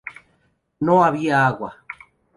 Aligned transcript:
No 0.79 1.03
había 1.03 1.45
agua. 1.45 1.75